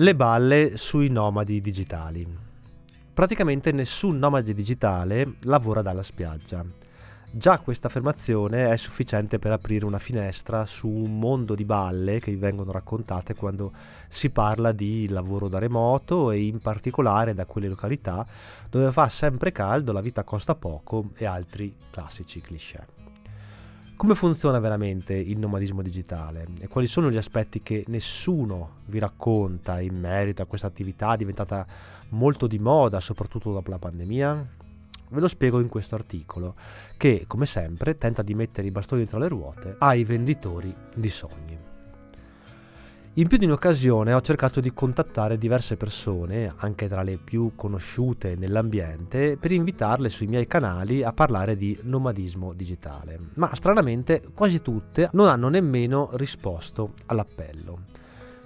[0.00, 2.24] Le balle sui nomadi digitali.
[3.12, 6.64] Praticamente nessun nomade digitale lavora dalla spiaggia.
[7.32, 12.30] Già questa affermazione è sufficiente per aprire una finestra su un mondo di balle che
[12.30, 13.72] vi vengono raccontate quando
[14.06, 18.24] si parla di lavoro da remoto e in particolare da quelle località
[18.70, 23.07] dove fa sempre caldo, la vita costa poco e altri classici cliché.
[23.98, 29.80] Come funziona veramente il nomadismo digitale e quali sono gli aspetti che nessuno vi racconta
[29.80, 31.66] in merito a questa attività diventata
[32.10, 34.48] molto di moda, soprattutto dopo la pandemia?
[35.08, 36.54] Ve lo spiego in questo articolo,
[36.96, 41.58] che come sempre tenta di mettere i bastoni tra le ruote ai venditori di sogni.
[43.18, 48.36] In più di un'occasione ho cercato di contattare diverse persone, anche tra le più conosciute
[48.36, 55.08] nell'ambiente, per invitarle sui miei canali a parlare di nomadismo digitale, ma stranamente quasi tutte
[55.14, 57.86] non hanno nemmeno risposto all'appello.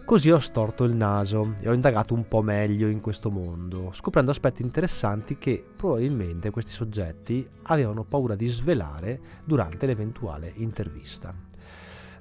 [0.07, 4.31] Così ho storto il naso e ho indagato un po' meglio in questo mondo, scoprendo
[4.31, 11.51] aspetti interessanti che probabilmente questi soggetti avevano paura di svelare durante l'eventuale intervista.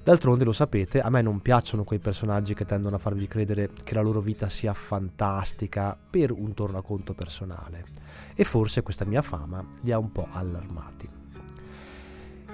[0.04, 3.94] D'altronde lo sapete, a me non piacciono quei personaggi che tendono a farvi credere che
[3.94, 7.84] la loro vita sia fantastica per un tornaconto personale.
[8.34, 11.08] E forse questa mia fama li ha un po' allarmati.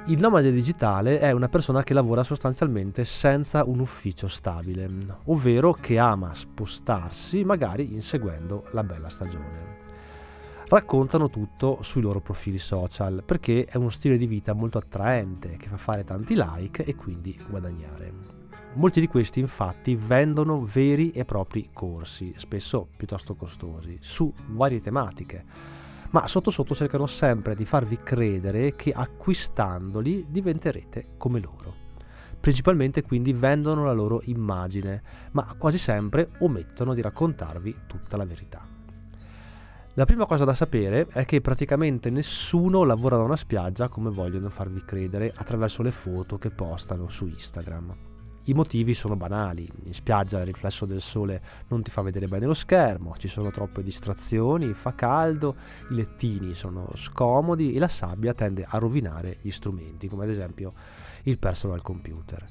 [0.08, 4.88] Il nomade digitale è una persona che lavora sostanzialmente senza un ufficio stabile,
[5.24, 9.87] ovvero che ama spostarsi magari inseguendo la bella stagione
[10.68, 15.68] raccontano tutto sui loro profili social perché è uno stile di vita molto attraente che
[15.68, 18.36] fa fare tanti like e quindi guadagnare.
[18.74, 25.44] Molti di questi infatti vendono veri e propri corsi, spesso piuttosto costosi, su varie tematiche,
[26.10, 31.74] ma sotto sotto cercano sempre di farvi credere che acquistandoli diventerete come loro.
[32.38, 35.02] Principalmente quindi vendono la loro immagine,
[35.32, 38.77] ma quasi sempre omettono di raccontarvi tutta la verità.
[39.98, 44.48] La prima cosa da sapere è che praticamente nessuno lavora da una spiaggia come vogliono
[44.48, 47.96] farvi credere attraverso le foto che postano su Instagram.
[48.44, 52.46] I motivi sono banali, in spiaggia il riflesso del sole non ti fa vedere bene
[52.46, 55.56] lo schermo, ci sono troppe distrazioni, fa caldo,
[55.90, 60.74] i lettini sono scomodi e la sabbia tende a rovinare gli strumenti, come ad esempio
[61.24, 62.46] il personal computer.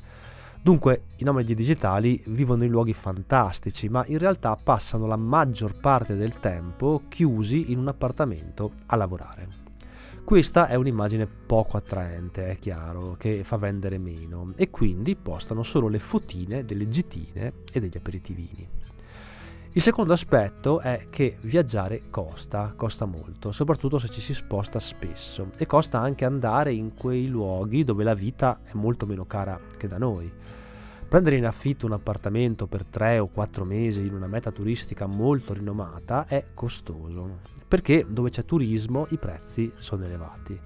[0.67, 6.17] Dunque i nomadi digitali vivono in luoghi fantastici, ma in realtà passano la maggior parte
[6.17, 9.47] del tempo chiusi in un appartamento a lavorare.
[10.25, 15.87] Questa è un'immagine poco attraente, è chiaro, che fa vendere meno e quindi postano solo
[15.87, 18.67] le fotine delle gitine e degli aperitivini.
[19.77, 25.51] Il secondo aspetto è che viaggiare costa, costa molto, soprattutto se ci si sposta spesso
[25.55, 29.87] e costa anche andare in quei luoghi dove la vita è molto meno cara che
[29.87, 30.33] da noi.
[31.07, 35.53] Prendere in affitto un appartamento per 3 o 4 mesi in una meta turistica molto
[35.53, 37.37] rinomata è costoso,
[37.67, 40.59] perché dove c'è turismo i prezzi sono elevati.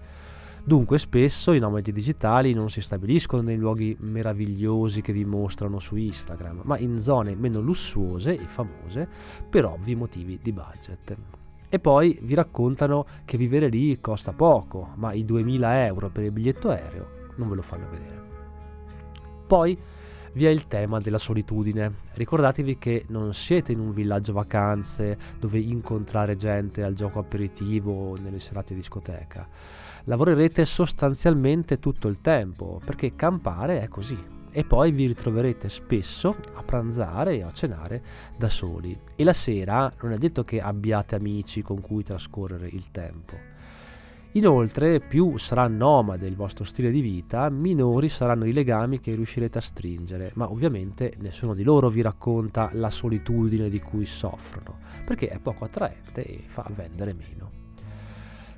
[0.63, 5.95] Dunque spesso i nomadi digitali non si stabiliscono nei luoghi meravigliosi che vi mostrano su
[5.95, 9.07] Instagram, ma in zone meno lussuose e famose
[9.50, 11.17] per ovvi motivi di budget.
[11.67, 16.31] E poi vi raccontano che vivere lì costa poco, ma i 2000 euro per il
[16.31, 18.23] biglietto aereo non ve lo fanno vedere.
[19.47, 19.77] Poi
[20.34, 21.94] vi è il tema della solitudine.
[22.14, 28.16] Ricordatevi che non siete in un villaggio vacanze dove incontrare gente al gioco aperitivo o
[28.16, 29.47] nelle serate discoteca.
[30.06, 34.40] Lavorerete sostanzialmente tutto il tempo perché campare è così.
[34.53, 38.03] E poi vi ritroverete spesso a pranzare e a cenare
[38.38, 39.00] da soli.
[39.16, 43.38] E la sera non è detto che abbiate amici con cui trascorrere il tempo.
[44.36, 49.58] Inoltre, più sarà nomade il vostro stile di vita, minori saranno i legami che riuscirete
[49.58, 55.28] a stringere, ma ovviamente nessuno di loro vi racconta la solitudine di cui soffrono, perché
[55.28, 57.52] è poco attraente e fa vendere meno.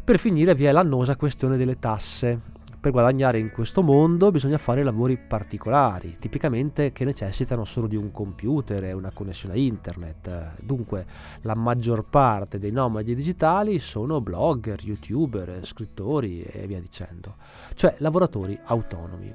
[0.04, 2.40] Per finire vi è l'annosa questione delle tasse.
[2.84, 8.12] Per guadagnare in questo mondo bisogna fare lavori particolari, tipicamente che necessitano solo di un
[8.12, 10.62] computer e una connessione a internet.
[10.62, 11.06] Dunque,
[11.44, 17.38] la maggior parte dei nomadi digitali sono blogger, youtuber, scrittori e via dicendo,
[17.74, 19.34] cioè lavoratori autonomi.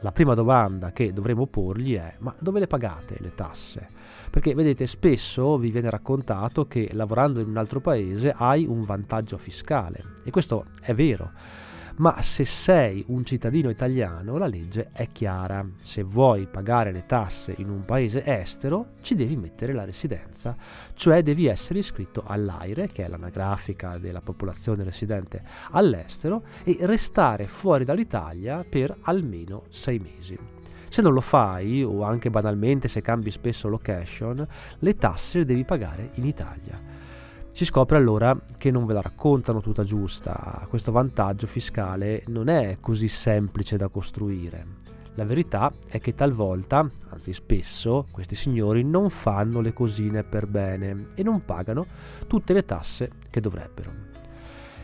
[0.00, 3.88] La prima domanda che dovremo porgli è ma dove le pagate le tasse?
[4.28, 9.38] Perché vedete spesso vi viene raccontato che lavorando in un altro paese hai un vantaggio
[9.38, 11.64] fiscale e questo è vero
[11.96, 15.66] ma se sei un cittadino italiano la legge è chiara.
[15.80, 20.56] Se vuoi pagare le tasse in un paese estero ci devi mettere la residenza,
[20.94, 27.84] cioè devi essere iscritto all'AIRE, che è l'anagrafica della popolazione residente all'estero, e restare fuori
[27.84, 30.38] dall'Italia per almeno sei mesi.
[30.88, 34.46] Se non lo fai, o anche banalmente se cambi spesso location,
[34.78, 36.95] le tasse le devi pagare in Italia.
[37.56, 42.76] Si scopre allora che non ve la raccontano tutta giusta, questo vantaggio fiscale non è
[42.80, 44.66] così semplice da costruire.
[45.14, 51.12] La verità è che talvolta, anzi spesso, questi signori non fanno le cosine per bene
[51.14, 51.86] e non pagano
[52.26, 53.90] tutte le tasse che dovrebbero.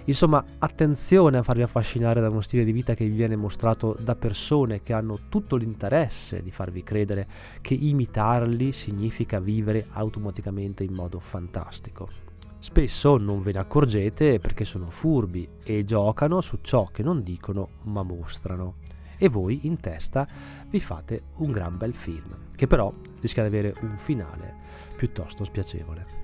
[0.05, 4.17] Insomma, attenzione a farvi affascinare da uno stile di vita che vi viene mostrato da
[4.17, 7.29] persone che hanno tutto l'interesse di farvi credere
[7.61, 12.32] che imitarli significa vivere automaticamente in modo fantastico.
[12.63, 17.71] Spesso non ve ne accorgete perché sono furbi e giocano su ciò che non dicono
[17.87, 18.77] ma mostrano.
[19.19, 20.29] E voi in testa
[20.69, 24.55] vi fate un gran bel film, che però rischia di avere un finale
[24.95, 26.22] piuttosto spiacevole.